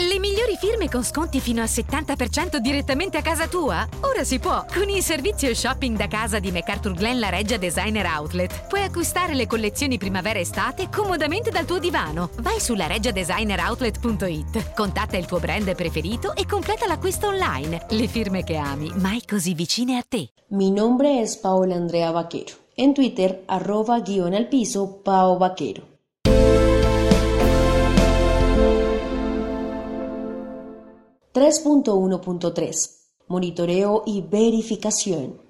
Le 0.00 0.20
migliori 0.20 0.54
firme 0.56 0.88
con 0.88 1.02
sconti 1.02 1.40
fino 1.40 1.60
al 1.60 1.66
70% 1.66 2.58
direttamente 2.58 3.18
a 3.18 3.20
casa 3.20 3.48
tua? 3.48 3.84
Ora 4.02 4.22
si 4.22 4.38
può! 4.38 4.64
Con 4.72 4.88
il 4.88 5.02
servizio 5.02 5.52
shopping 5.52 5.96
da 5.96 6.06
casa 6.06 6.38
di 6.38 6.52
MacArthur 6.52 6.92
Glen 6.92 7.18
La 7.18 7.30
Reggia 7.30 7.56
Designer 7.56 8.06
Outlet 8.06 8.68
puoi 8.68 8.84
acquistare 8.84 9.34
le 9.34 9.48
collezioni 9.48 9.98
primavera-estate 9.98 10.88
comodamente 10.88 11.50
dal 11.50 11.64
tuo 11.64 11.80
divano. 11.80 12.30
Vai 12.42 12.60
su 12.60 12.74
lareggiadesigneroutlet.it, 12.74 14.72
contatta 14.72 15.16
il 15.16 15.26
tuo 15.26 15.40
brand 15.40 15.74
preferito 15.74 16.36
e 16.36 16.46
completa 16.46 16.86
l'acquisto 16.86 17.26
online. 17.26 17.86
Le 17.90 18.06
firme 18.06 18.44
che 18.44 18.54
ami, 18.54 18.92
mai 18.98 19.24
così 19.26 19.52
vicine 19.52 19.96
a 19.96 20.04
te. 20.08 20.30
Mi 20.50 20.70
nombre 20.70 21.20
es 21.20 21.36
Paola 21.38 21.74
Andrea 21.74 22.12
Vaquero. 22.12 22.54
En 22.76 22.94
Twitter, 22.94 23.42
arroba 23.46 23.98
guión 23.98 24.32
al 24.34 24.46
piso, 24.46 25.00
Pao 25.02 25.36
Vaquero. 25.38 25.97
3.1.3 31.38 32.90
Monitoreo 33.28 34.02
y 34.06 34.22
verificación. 34.22 35.40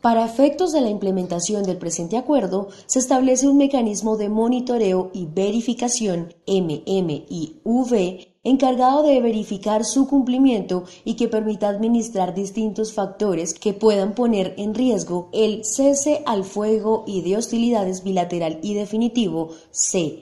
Para 0.00 0.24
efectos 0.24 0.70
de 0.70 0.80
la 0.80 0.90
implementación 0.90 1.64
del 1.64 1.76
presente 1.76 2.16
acuerdo, 2.16 2.68
se 2.86 3.00
establece 3.00 3.48
un 3.48 3.56
mecanismo 3.56 4.16
de 4.16 4.28
monitoreo 4.28 5.10
y 5.12 5.26
verificación 5.26 6.36
MMIV 6.46 8.28
encargado 8.44 9.02
de 9.02 9.20
verificar 9.20 9.84
su 9.84 10.06
cumplimiento 10.06 10.84
y 11.04 11.14
que 11.14 11.26
permita 11.26 11.68
administrar 11.68 12.32
distintos 12.32 12.92
factores 12.92 13.54
que 13.54 13.72
puedan 13.72 14.14
poner 14.14 14.54
en 14.56 14.72
riesgo 14.72 15.30
el 15.32 15.64
cese 15.64 16.22
al 16.26 16.44
fuego 16.44 17.02
y 17.08 17.22
de 17.22 17.38
hostilidades 17.38 18.04
bilateral 18.04 18.60
y 18.62 18.74
definitivo 18.74 19.50
CFHBD 19.72 20.16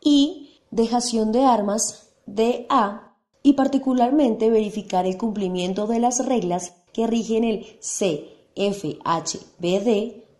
y 0.00 0.60
dejación 0.70 1.32
de 1.32 1.44
armas 1.44 2.10
DA 2.26 3.16
y 3.42 3.54
particularmente 3.54 4.50
verificar 4.50 5.06
el 5.06 5.16
cumplimiento 5.16 5.86
de 5.86 5.98
las 6.00 6.24
reglas 6.24 6.74
que 6.92 7.06
rigen 7.06 7.44
el 7.44 7.66
CFHBD 7.80 8.66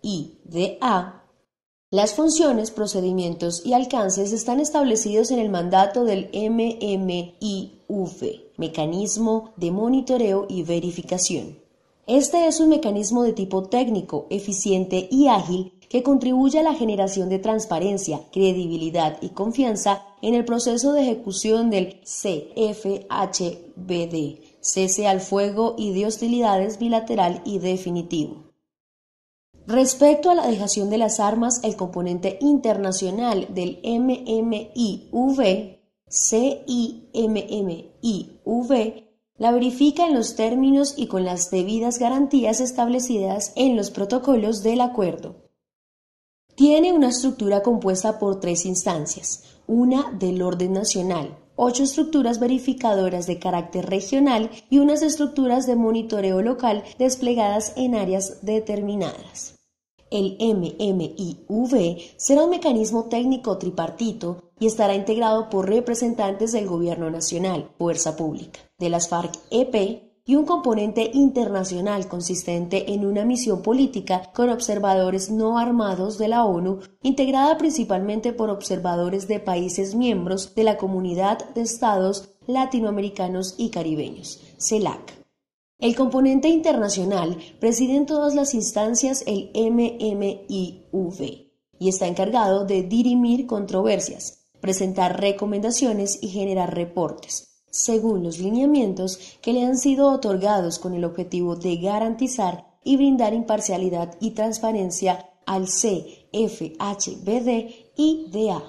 y 0.02 0.38
DA. 0.44 1.24
Las 1.92 2.14
funciones, 2.14 2.70
procedimientos 2.70 3.66
y 3.66 3.72
alcances 3.72 4.32
están 4.32 4.60
establecidos 4.60 5.32
en 5.32 5.40
el 5.40 5.48
mandato 5.48 6.04
del 6.04 6.30
MMIV, 6.32 7.32
Mecanismo 8.56 9.52
de 9.56 9.72
Monitoreo 9.72 10.46
y 10.48 10.62
Verificación. 10.62 11.58
Este 12.06 12.46
es 12.46 12.60
un 12.60 12.68
mecanismo 12.68 13.24
de 13.24 13.32
tipo 13.32 13.64
técnico, 13.64 14.26
eficiente 14.30 15.08
y 15.10 15.26
ágil 15.26 15.72
que 15.90 16.02
contribuye 16.04 16.60
a 16.60 16.62
la 16.62 16.74
generación 16.74 17.28
de 17.28 17.40
transparencia, 17.40 18.20
credibilidad 18.30 19.18
y 19.20 19.30
confianza 19.30 20.04
en 20.22 20.36
el 20.36 20.44
proceso 20.44 20.92
de 20.92 21.02
ejecución 21.02 21.68
del 21.68 22.00
CFHBD, 22.02 22.78
cese 24.60 25.08
al 25.08 25.20
fuego 25.20 25.74
y 25.76 25.92
de 25.92 26.06
hostilidades 26.06 26.78
bilateral 26.78 27.42
y 27.44 27.58
definitivo. 27.58 28.52
Respecto 29.66 30.30
a 30.30 30.36
la 30.36 30.46
dejación 30.46 30.90
de 30.90 30.98
las 30.98 31.18
armas, 31.18 31.60
el 31.64 31.74
componente 31.74 32.38
internacional 32.40 33.48
del 33.52 33.80
MMIV, 33.82 35.80
CIMMIV, 36.08 37.00
la 39.38 39.50
verifica 39.50 40.06
en 40.06 40.14
los 40.14 40.36
términos 40.36 40.94
y 40.96 41.08
con 41.08 41.24
las 41.24 41.50
debidas 41.50 41.98
garantías 41.98 42.60
establecidas 42.60 43.52
en 43.56 43.74
los 43.74 43.90
protocolos 43.90 44.62
del 44.62 44.82
acuerdo. 44.82 45.49
Tiene 46.60 46.92
una 46.92 47.08
estructura 47.08 47.62
compuesta 47.62 48.18
por 48.18 48.38
tres 48.38 48.66
instancias, 48.66 49.44
una 49.66 50.12
del 50.12 50.42
orden 50.42 50.74
nacional, 50.74 51.38
ocho 51.56 51.84
estructuras 51.84 52.38
verificadoras 52.38 53.26
de 53.26 53.38
carácter 53.38 53.88
regional 53.88 54.50
y 54.68 54.76
unas 54.76 55.00
estructuras 55.00 55.66
de 55.66 55.76
monitoreo 55.76 56.42
local 56.42 56.84
desplegadas 56.98 57.72
en 57.76 57.94
áreas 57.94 58.44
determinadas. 58.44 59.54
El 60.10 60.36
MMIV 60.38 61.96
será 62.18 62.44
un 62.44 62.50
mecanismo 62.50 63.04
técnico 63.04 63.56
tripartito 63.56 64.50
y 64.58 64.66
estará 64.66 64.94
integrado 64.94 65.48
por 65.48 65.66
representantes 65.66 66.52
del 66.52 66.66
Gobierno 66.66 67.08
Nacional, 67.08 67.70
Fuerza 67.78 68.16
Pública, 68.16 68.60
de 68.78 68.90
las 68.90 69.08
FARC-EP, 69.08 70.09
y 70.30 70.36
un 70.36 70.44
componente 70.44 71.10
internacional 71.12 72.06
consistente 72.06 72.92
en 72.92 73.04
una 73.04 73.24
misión 73.24 73.62
política 73.62 74.30
con 74.32 74.48
observadores 74.48 75.28
no 75.28 75.58
armados 75.58 76.18
de 76.18 76.28
la 76.28 76.44
ONU, 76.44 76.78
integrada 77.02 77.58
principalmente 77.58 78.32
por 78.32 78.48
observadores 78.48 79.26
de 79.26 79.40
países 79.40 79.96
miembros 79.96 80.54
de 80.54 80.62
la 80.62 80.76
Comunidad 80.76 81.50
de 81.56 81.62
Estados 81.62 82.30
Latinoamericanos 82.46 83.56
y 83.58 83.70
Caribeños, 83.70 84.40
CELAC. 84.56 85.18
El 85.80 85.96
componente 85.96 86.46
internacional 86.46 87.36
preside 87.58 87.96
en 87.96 88.06
todas 88.06 88.36
las 88.36 88.54
instancias 88.54 89.24
el 89.26 89.50
MMIV 89.52 91.50
y 91.80 91.88
está 91.88 92.06
encargado 92.06 92.66
de 92.66 92.84
dirimir 92.84 93.48
controversias, 93.48 94.46
presentar 94.60 95.20
recomendaciones 95.20 96.22
y 96.22 96.28
generar 96.28 96.72
reportes 96.72 97.49
según 97.70 98.22
los 98.22 98.38
lineamientos 98.38 99.18
que 99.40 99.52
le 99.52 99.64
han 99.64 99.78
sido 99.78 100.10
otorgados 100.10 100.78
con 100.78 100.94
el 100.94 101.04
objetivo 101.04 101.56
de 101.56 101.76
garantizar 101.76 102.66
y 102.84 102.96
brindar 102.96 103.34
imparcialidad 103.34 104.16
y 104.20 104.30
transparencia 104.30 105.30
al 105.46 105.66
CFHBD 105.66 107.48
y 107.96 108.26
DA. 108.30 108.62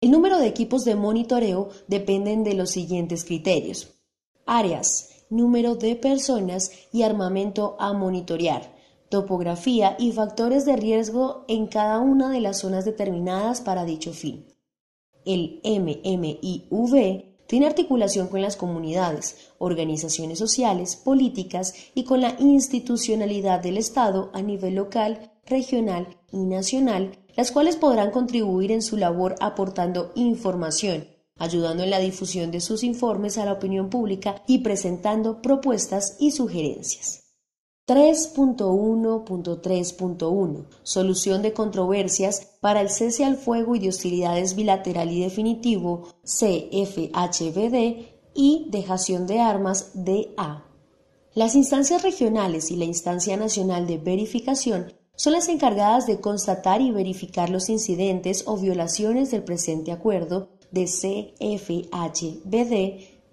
El 0.00 0.10
número 0.10 0.38
de 0.38 0.48
equipos 0.48 0.84
de 0.84 0.96
monitoreo 0.96 1.68
dependen 1.86 2.42
de 2.42 2.54
los 2.54 2.70
siguientes 2.70 3.24
criterios. 3.24 3.94
Áreas, 4.46 5.26
número 5.30 5.76
de 5.76 5.94
personas 5.94 6.72
y 6.92 7.02
armamento 7.02 7.76
a 7.78 7.92
monitorear, 7.92 8.74
topografía 9.08 9.96
y 9.98 10.10
factores 10.12 10.64
de 10.64 10.76
riesgo 10.76 11.44
en 11.46 11.68
cada 11.68 12.00
una 12.00 12.30
de 12.30 12.40
las 12.40 12.58
zonas 12.60 12.84
determinadas 12.84 13.60
para 13.60 13.84
dicho 13.84 14.12
fin. 14.12 14.46
El 15.24 15.60
MMIV 15.64 17.31
tiene 17.52 17.66
articulación 17.66 18.28
con 18.28 18.40
las 18.40 18.56
comunidades, 18.56 19.36
organizaciones 19.58 20.38
sociales, 20.38 20.96
políticas 20.96 21.74
y 21.94 22.04
con 22.04 22.22
la 22.22 22.34
institucionalidad 22.38 23.60
del 23.60 23.76
Estado 23.76 24.30
a 24.32 24.40
nivel 24.40 24.76
local, 24.76 25.30
regional 25.44 26.16
y 26.32 26.46
nacional, 26.46 27.18
las 27.36 27.52
cuales 27.52 27.76
podrán 27.76 28.10
contribuir 28.10 28.72
en 28.72 28.80
su 28.80 28.96
labor 28.96 29.34
aportando 29.38 30.12
información, 30.14 31.06
ayudando 31.36 31.82
en 31.82 31.90
la 31.90 31.98
difusión 31.98 32.50
de 32.50 32.62
sus 32.62 32.82
informes 32.82 33.36
a 33.36 33.44
la 33.44 33.52
opinión 33.52 33.90
pública 33.90 34.42
y 34.46 34.60
presentando 34.60 35.42
propuestas 35.42 36.16
y 36.18 36.30
sugerencias. 36.30 37.21
3.1.3.1 37.88 40.66
Solución 40.84 41.42
de 41.42 41.52
controversias 41.52 42.52
para 42.60 42.80
el 42.80 42.90
cese 42.90 43.24
al 43.24 43.36
fuego 43.36 43.74
y 43.74 43.80
de 43.80 43.88
hostilidades 43.88 44.54
bilateral 44.54 45.10
y 45.10 45.20
definitivo 45.20 46.06
CFHBD 46.22 48.06
y 48.34 48.68
dejación 48.70 49.26
de 49.26 49.40
armas 49.40 49.90
DA. 49.94 50.64
Las 51.34 51.56
instancias 51.56 52.04
regionales 52.04 52.70
y 52.70 52.76
la 52.76 52.84
instancia 52.84 53.36
nacional 53.36 53.88
de 53.88 53.98
verificación 53.98 54.92
son 55.16 55.32
las 55.32 55.48
encargadas 55.48 56.06
de 56.06 56.20
constatar 56.20 56.80
y 56.80 56.92
verificar 56.92 57.50
los 57.50 57.68
incidentes 57.68 58.44
o 58.46 58.56
violaciones 58.56 59.32
del 59.32 59.42
presente 59.42 59.90
acuerdo 59.90 60.50
de 60.70 60.84
CFHBD 60.84 62.62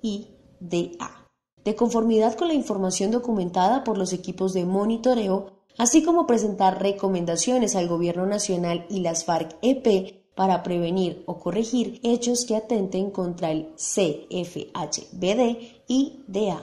y 0.01 0.29
DA 0.59 1.18
de 1.65 1.75
conformidad 1.75 2.35
con 2.35 2.47
la 2.47 2.53
información 2.53 3.11
documentada 3.11 3.83
por 3.83 3.97
los 3.97 4.13
equipos 4.13 4.53
de 4.53 4.65
monitoreo, 4.65 5.51
así 5.77 6.03
como 6.03 6.27
presentar 6.27 6.81
recomendaciones 6.81 7.75
al 7.75 7.87
Gobierno 7.87 8.25
Nacional 8.25 8.85
y 8.89 9.01
las 9.01 9.25
FARC-EP 9.25 10.19
para 10.35 10.63
prevenir 10.63 11.23
o 11.25 11.37
corregir 11.37 11.99
hechos 12.01 12.45
que 12.45 12.55
atenten 12.55 13.11
contra 13.11 13.51
el 13.51 13.73
CFHBD 13.75 15.57
y 15.87 16.23
DA. 16.27 16.61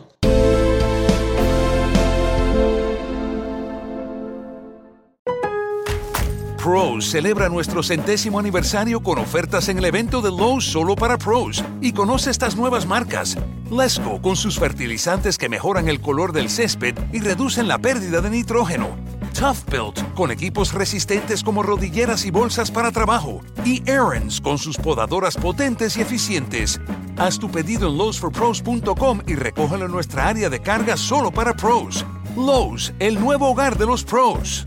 Pros 6.66 7.04
celebra 7.04 7.48
nuestro 7.48 7.82
centésimo 7.84 8.40
aniversario 8.40 9.00
con 9.00 9.18
ofertas 9.18 9.68
en 9.68 9.78
el 9.78 9.84
evento 9.84 10.20
de 10.20 10.30
Lowe's 10.30 10.64
solo 10.64 10.96
para 10.96 11.16
pros 11.16 11.62
y 11.80 11.92
conoce 11.92 12.30
estas 12.30 12.56
nuevas 12.56 12.86
marcas. 12.86 13.36
Lesco 13.70 14.22
con 14.22 14.36
sus 14.36 14.60
fertilizantes 14.60 15.38
que 15.38 15.48
mejoran 15.48 15.88
el 15.88 16.00
color 16.00 16.32
del 16.32 16.48
césped 16.50 16.94
y 17.12 17.18
reducen 17.18 17.66
la 17.66 17.78
pérdida 17.78 18.20
de 18.20 18.30
nitrógeno. 18.30 18.96
Tough 19.38 19.68
Built 19.68 20.14
con 20.14 20.30
equipos 20.30 20.72
resistentes 20.72 21.42
como 21.42 21.64
rodilleras 21.64 22.24
y 22.24 22.30
bolsas 22.30 22.70
para 22.70 22.92
trabajo. 22.92 23.40
Y 23.64 23.82
Aaron's 23.90 24.40
con 24.40 24.58
sus 24.58 24.76
podadoras 24.76 25.36
potentes 25.36 25.96
y 25.96 26.02
eficientes. 26.02 26.80
Haz 27.16 27.38
tu 27.40 27.50
pedido 27.50 27.88
en 27.88 27.98
lowesforpros.com 27.98 29.22
y 29.26 29.34
recógelo 29.34 29.86
en 29.86 29.92
nuestra 29.92 30.28
área 30.28 30.48
de 30.48 30.60
carga 30.60 30.96
solo 30.96 31.32
para 31.32 31.54
pros. 31.54 32.06
Lowe's, 32.36 32.94
el 33.00 33.18
nuevo 33.18 33.50
hogar 33.50 33.76
de 33.76 33.86
los 33.86 34.04
pros. 34.04 34.66